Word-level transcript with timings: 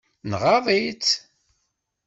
Nɣaḍ-itt? 0.29 1.11